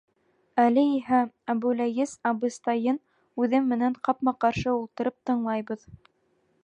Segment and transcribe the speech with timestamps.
[0.61, 1.19] Әле иһә
[1.53, 2.97] Әбүләйес абыстайын
[3.45, 5.87] үҙе менән ҡапма-ҡаршы ултырып тыңлайбыҙ: